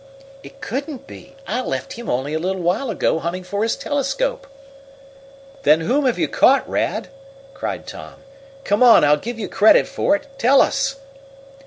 [0.41, 1.35] "It couldn't be.
[1.45, 4.47] I left him only a little while ago hunting for his telescope."
[5.61, 7.09] "Then whom have you caught, Rad?"
[7.53, 8.15] cried Tom.
[8.63, 10.25] "Come on, I'll give you credit for it.
[10.39, 10.95] Tell us!"